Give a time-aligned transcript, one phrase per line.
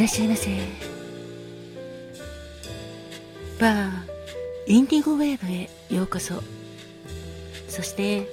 [0.00, 0.48] らっしゃいませ。
[3.60, 3.90] バー
[4.66, 6.42] インディゴウェーブへようこそ。
[7.68, 8.26] そして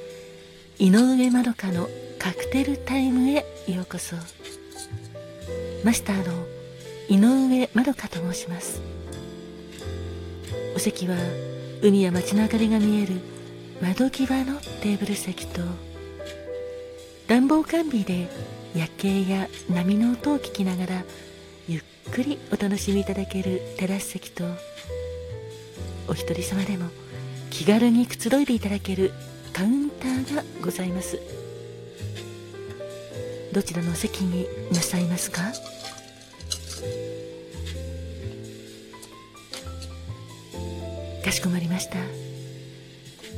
[0.79, 1.89] 井上まどかの
[2.19, 4.15] カクテルタイムへようこそ。
[5.83, 6.45] マスターの
[7.09, 8.81] 井上まどかと申します。
[10.73, 11.17] お席は
[11.81, 13.19] 海や街の明かりが見える
[13.81, 15.61] 窓際のテーブル席と
[17.27, 18.29] 暖房完備で
[18.73, 21.03] 夜景や波の音を聞きながら
[22.07, 24.43] くりお楽しみいただけるテラス席と
[26.07, 26.89] お一人様でも
[27.49, 29.11] 気軽にくつろいでいただける
[29.53, 31.19] カウンターがございます。
[33.51, 35.41] どちらのお席になさいますか？
[41.23, 41.97] かしこまりました。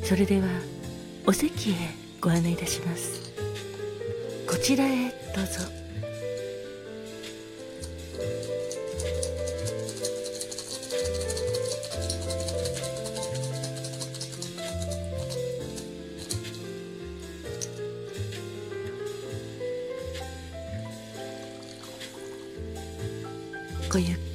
[0.03, 0.47] それでは
[1.25, 1.73] お席へ
[2.19, 3.31] ご案内いたします。
[4.47, 5.61] こちらへどうぞ。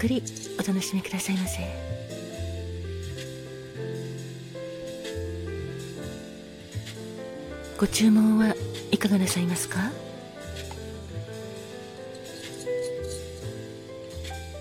[0.04, 0.22] くり
[0.60, 1.60] お楽しみくださいませ。
[7.78, 8.54] ご注文は
[8.90, 9.90] いかがなさいますか？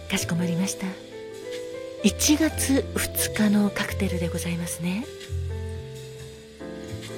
[0.09, 0.87] かしこまりました。
[2.05, 5.05] 1月2日のカクテルでございますね。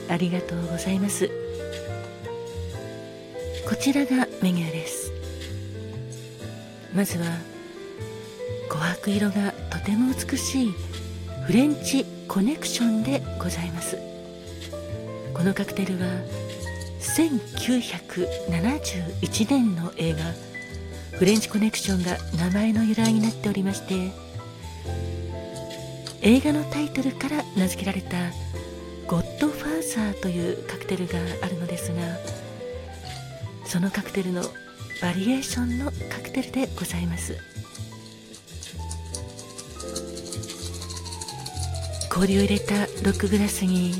[0.10, 1.30] ありがとうございます。
[3.70, 5.12] こちらがメニューです。
[6.95, 7.26] まずは
[8.76, 10.73] 琥珀色がとても美しい
[11.45, 13.98] フレンチコネクションでございます。
[15.34, 16.06] このカクテルは
[17.00, 20.20] 1971年の映画
[21.17, 24.11] 「フレンチコネクション」が名前の由来になっておりまして
[26.22, 28.32] 映画のタイトルから名付けられた
[29.08, 32.17] 「ゴッドファーザー」というカクテルがあるのですが
[33.66, 34.44] そのカクテルの
[35.02, 37.36] バリエーションのカクテルでございます。
[42.15, 43.93] 氷を入れたロックグラスに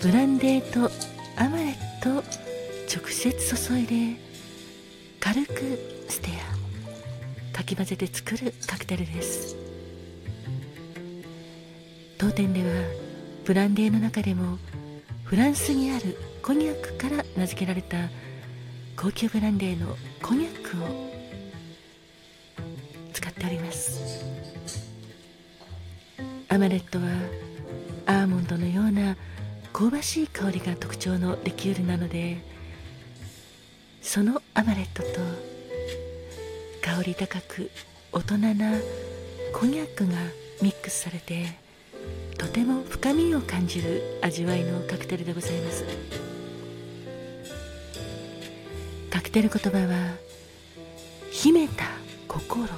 [0.00, 0.88] ブランデーと
[1.36, 2.12] アマレットを
[2.86, 4.16] 直接注いで
[5.18, 6.30] 軽くステ
[7.52, 9.56] アかき混ぜて作るカクテルです。
[12.16, 12.66] 当店では
[13.44, 14.58] ブランデーの中でも
[15.24, 18.08] フランスにあるコニャックから名付けられた
[18.96, 21.10] 高級ブランデーのコニャックを
[23.12, 24.13] 使っております。
[26.54, 27.04] アマレットは
[28.06, 29.16] アーモンドのような
[29.72, 32.36] 香ばしい香りが特徴のリキュールなので
[34.00, 35.08] そのアマレットと
[36.80, 37.72] 香り高く
[38.12, 38.70] 大人な
[39.52, 40.12] コニャックが
[40.62, 41.46] ミックスされて
[42.38, 45.84] とても深みを感じる味わいのカクテルでございます。
[49.10, 50.14] カクテル言葉は
[51.32, 51.84] 秘めた
[52.28, 52.68] 心。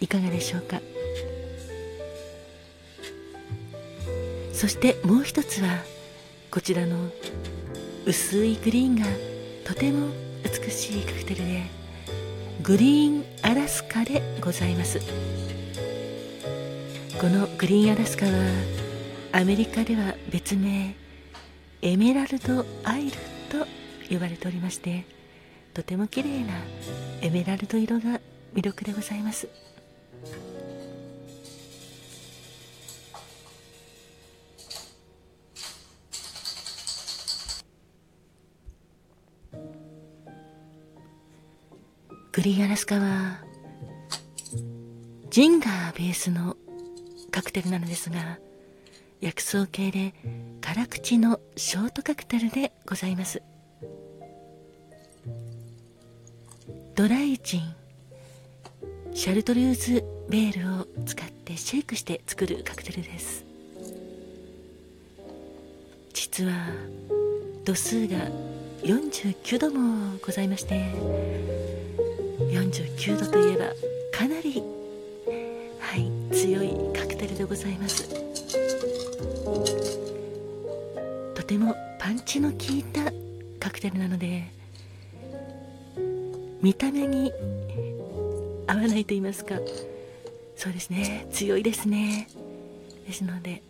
[0.00, 0.80] いかがでしょうか？
[4.60, 5.70] そしてもう一つは
[6.50, 7.08] こちらの
[8.04, 9.06] 薄いグリーンが
[9.64, 10.08] とても
[10.44, 11.62] 美しいカクテルで
[12.62, 15.00] グリーンアラスカでございます。
[17.18, 18.32] このグリーンアラスカは
[19.32, 20.94] アメリカでは別名
[21.80, 23.12] エメラルドアイル
[23.48, 23.66] と
[24.10, 25.06] 呼ばれておりまして
[25.72, 26.52] とても綺麗な
[27.22, 28.20] エメラルド色が
[28.54, 29.48] 魅力でございます。
[42.32, 43.38] グリーンアラスカは
[45.30, 46.56] ジンガーベースの
[47.32, 48.38] カクテルなのですが
[49.20, 50.14] 薬草系で
[50.60, 53.42] 辛口のショートカクテルでございます。
[56.94, 57.62] ドライジン
[59.12, 63.44] シャルトルーズベールを使ってシェイクして作るカクテルです。
[66.14, 66.52] 実は
[67.64, 68.18] 度数が
[68.82, 70.90] 49度もございまして
[72.50, 73.66] 49度といえば
[74.12, 74.62] かなり
[75.78, 78.08] はい強いカクテルでございます。
[81.34, 83.04] とてもパンチの効いた
[83.58, 84.48] カクテルなので
[86.62, 87.32] 見た目に
[88.66, 89.56] 合わないと言いますか
[90.56, 92.28] そうですね強いですね。
[93.06, 93.62] ですので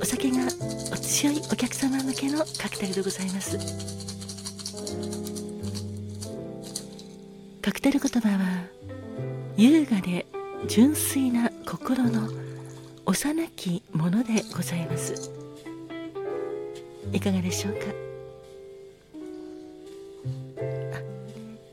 [0.00, 0.38] お酒が
[0.92, 4.11] お強いお客様向けのカクテルでございます。
[7.62, 8.64] カクテル言葉は
[9.56, 10.26] 優雅で
[10.66, 12.28] 純粋な心の
[13.06, 15.30] 幼きものでございます。
[17.12, 17.80] いかがでしょうか？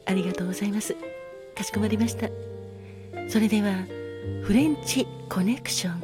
[0.06, 0.96] ありがとうございます。
[1.56, 2.30] かしこまりました。
[3.28, 3.74] それでは
[4.44, 6.04] フレンチコネクション。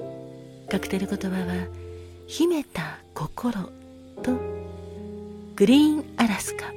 [0.67, 1.67] カクテル言葉は
[2.25, 3.53] 秘めた心
[4.23, 4.33] と。
[5.55, 6.73] グリーンアラスカ。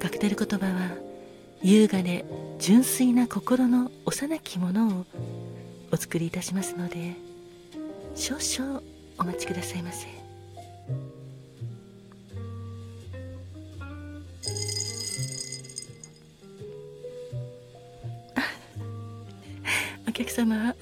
[0.00, 1.07] カクテル言葉は
[1.62, 2.24] 優雅で
[2.58, 5.06] 純粋な心の幼きものを
[5.90, 7.14] お作りいたしますので
[8.14, 8.82] 少々
[9.18, 10.06] お待ちくださいませ。
[20.08, 20.74] お客様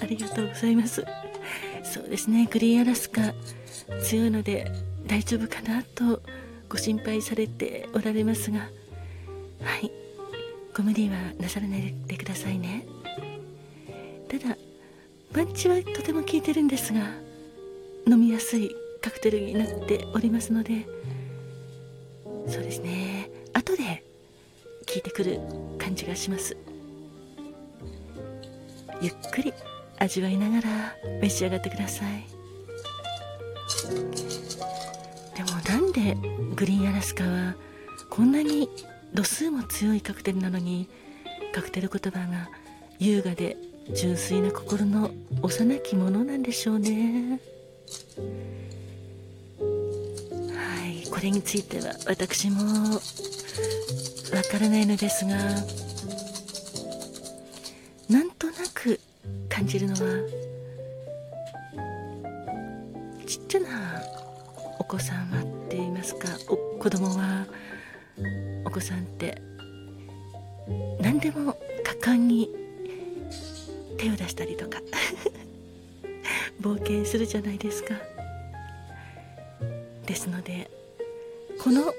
[0.00, 1.04] ありがとうございます。
[1.82, 3.34] そうですねグリーンアラスカ
[4.02, 4.70] 強いので
[5.06, 6.22] 大丈夫かなと
[6.68, 8.70] ご心配されておられますが
[9.62, 9.90] はい。
[10.76, 12.84] ご無理はなさらないでくださいね。
[14.28, 14.56] ただ
[15.32, 17.00] パンチはとても効いてるんですが
[18.06, 18.70] 飲みやすい
[19.00, 20.86] カクテルになっておりますので
[22.48, 23.30] そうですね。
[23.54, 24.04] 後で
[24.86, 25.40] 効いてくる
[25.78, 26.56] 感じがします。
[29.00, 29.52] ゆっくり
[29.98, 32.26] 味わいながら召し上がってください。
[35.36, 36.16] でもなんで
[36.54, 37.54] グリーンアラスカは
[38.08, 38.70] こんなに
[39.12, 40.88] 度数も強いカクテルなのに
[41.52, 42.48] カクテル言葉が
[42.98, 43.58] 優雅で
[43.94, 45.10] 純粋な心の
[45.42, 47.38] 幼きものなんでしょうね。
[50.54, 52.62] はいこれについては私も
[52.94, 53.00] わ
[54.50, 55.36] からないのですが
[58.08, 58.98] なんとなく
[59.50, 59.98] 感じるのは
[63.26, 64.25] ちっちゃな
[64.78, 66.28] お子様って言いますか？
[66.48, 67.46] お子供は
[68.64, 69.40] お子さんって
[71.00, 71.52] 何でも
[72.02, 72.50] 果敢に
[73.98, 74.80] 手を出したりとか
[76.60, 77.94] 冒険するじゃないですか。
[80.06, 80.70] ですので
[81.62, 81.92] この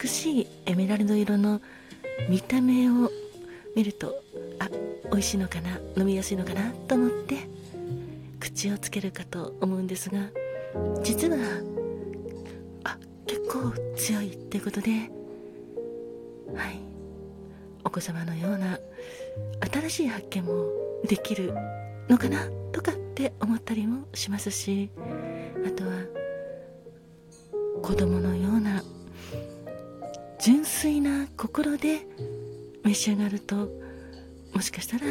[0.00, 1.60] 美しいエメラルド色の
[2.28, 3.10] 見た目を
[3.74, 4.22] 見ると
[4.58, 4.68] あ
[5.10, 5.78] 美味しいのかな？
[5.96, 6.70] 飲みやすいのかな？
[6.88, 7.38] と思って
[8.40, 10.18] 口をつけるかと思うんですが
[11.02, 11.36] 実は
[12.84, 14.90] あ結構強いっていうことで。
[16.54, 16.80] はい。
[17.84, 18.78] お子様のような
[19.72, 20.66] 新しい発見も
[21.08, 21.52] できる
[22.08, 24.90] のかなとかって思ったりもしますし。
[25.64, 25.92] あとは
[27.82, 28.82] 子供のような
[30.40, 32.00] 純粋な心で
[32.84, 33.68] 召し上がると
[34.52, 35.06] もしかしたら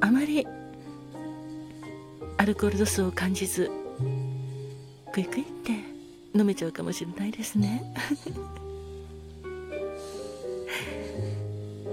[0.00, 0.46] あまり
[2.38, 3.70] アルコール度数を感じず
[5.16, 5.72] クイクイって
[6.34, 7.90] 飲めちゃうかもしれないですね。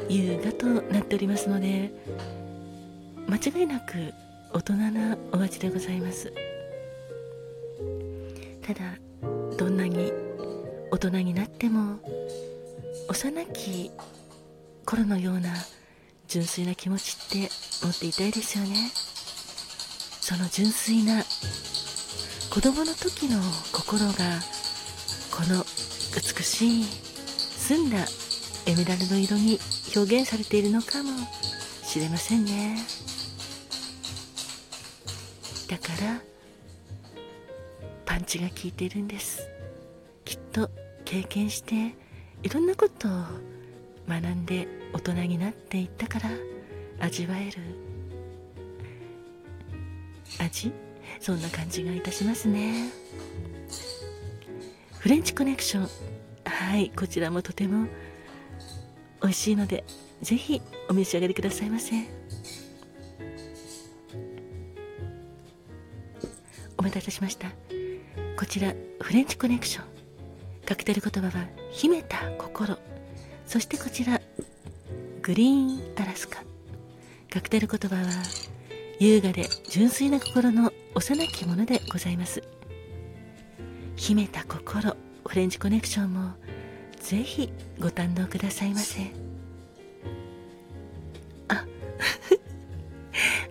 [0.09, 1.89] 優雅となっておりますので
[3.29, 4.13] 間違いなく
[4.51, 6.33] 大人なお味でございます。
[8.61, 8.97] ただ
[9.55, 10.11] どんなに
[10.91, 11.99] 大人になっても
[13.07, 13.89] 幼き
[14.83, 15.53] 頃のような
[16.27, 17.49] 純粋な気持ちって
[17.85, 18.91] 持っていたいですよね。
[20.19, 21.23] その純粋な
[22.53, 23.41] 子供の時の
[23.71, 24.13] 心が
[25.35, 25.65] この
[26.13, 27.97] 美しい澄んだ
[28.67, 29.57] エメラルド色に
[29.95, 31.09] 表現されているのかも
[31.81, 32.77] しれませんね。
[35.67, 36.21] だから
[38.05, 39.49] パンチが効いているんです。
[40.23, 40.69] きっと
[41.05, 41.95] 経験して
[42.43, 43.11] いろんなことを
[44.07, 46.29] 学んで大人になっていったから
[46.99, 47.57] 味わえる。
[50.37, 50.71] 味？
[51.23, 52.89] そんな感じがいたしますね。
[54.99, 55.87] フレンチコネクション。
[56.43, 57.87] はいこちらもとても
[59.21, 59.85] 美味しいので
[60.21, 61.95] ぜひお召し上がりくださいませ。
[66.77, 67.47] お待たせしました。
[68.37, 69.85] こちらフレンチコネクション。
[70.65, 72.77] カクテル言葉は秘めた心。
[73.45, 74.19] そしてこちら
[75.21, 76.43] グリーンアラスカ。
[77.31, 78.11] カクテル言葉は
[78.99, 82.43] 優雅で純粋な心の幼きものでございます。
[83.95, 84.95] 秘めた心
[85.25, 86.31] フレンチコネクションも
[86.99, 89.11] ぜひご堪能くださいませ。
[91.47, 91.65] あ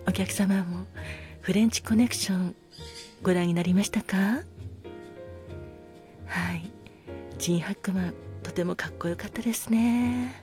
[0.07, 0.85] お客様も
[1.41, 2.55] フレンチコネクション
[3.21, 4.17] ご覧になりましたか？
[6.25, 6.71] はい。
[7.37, 10.41] ジン・ハックマンとてもかっこよかったですね。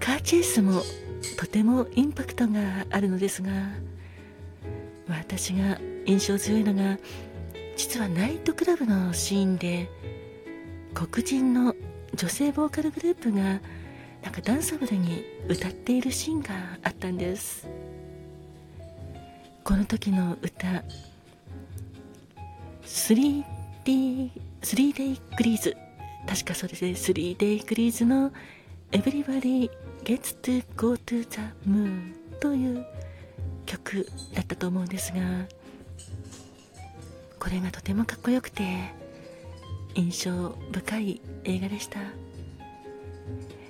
[0.00, 0.82] カーチェイスも
[1.36, 3.50] とてもインパクトがあるのですが
[5.08, 6.98] 私が印象強いのが
[7.76, 9.88] 実はナイトクラブのシーンで
[10.94, 11.74] 黒人の
[12.14, 13.60] 女性ボーカルグループが
[14.22, 16.50] なんかダンサブルに歌っているシーンが
[16.84, 17.66] あったんです。
[19.64, 20.84] この時の歌
[22.84, 23.44] 3D
[23.84, 24.30] 3
[24.94, 25.76] Day グリーズ。
[26.28, 26.90] 確かそうですね。
[26.92, 28.30] 3 Day グリーズの
[28.92, 29.70] Everybody
[30.04, 32.86] Gets to Go to the Moon という
[33.72, 35.20] 曲だったと思うんですが
[37.38, 38.92] これがとてもかっこよくて
[39.94, 41.98] 印象深い映画でした。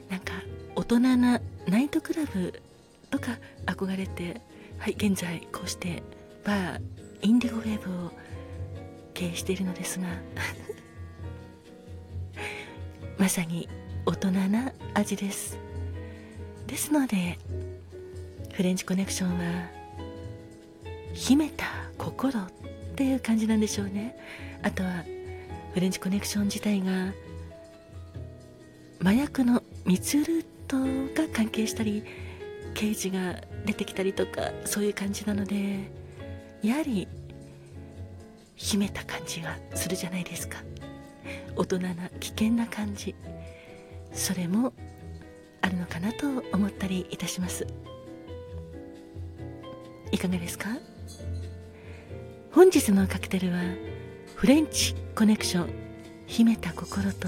[0.09, 0.35] なんか
[0.77, 2.61] 大人なナイトクラブ
[3.11, 4.41] とか憧れて
[4.79, 6.03] はい現在こうして
[6.45, 6.81] バー
[7.23, 8.11] インディゴウェーブを
[9.15, 10.07] 経営しているのですが
[13.19, 13.69] まさに
[14.05, 15.57] 大人な味です。
[16.67, 17.39] ですので
[18.53, 19.82] フレンチコネクションは
[21.13, 21.67] 秘めた
[21.99, 22.51] 心っ
[22.97, 24.17] ていう感じなんでしょうね。
[24.63, 25.05] あとは
[25.75, 27.13] フレンチコネクション自体が
[29.01, 30.79] 麻薬の密ルート
[31.23, 32.05] が関係したり
[32.75, 35.91] 刑事が出てきたりとかそういう感じなので
[36.63, 37.09] やはり
[38.57, 40.59] 秘めた感じがするじゃないですか。
[41.57, 43.15] 大人な危険な感じ。
[44.13, 44.73] それも
[45.63, 47.67] あるのかなと思ったりいたします。
[50.11, 50.69] いかがですか？
[52.53, 53.61] 本日のカクテルは
[54.37, 55.71] フレンチコネクション
[56.27, 57.27] 秘めた心と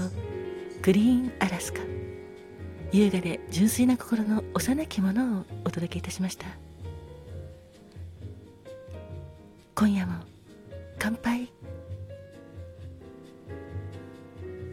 [0.83, 1.81] グリーンアラスカ。
[2.91, 6.45] 優雅で純粋な心の幼きものをお届けいたしました。
[9.73, 10.13] 今夜も
[10.99, 11.44] 乾杯。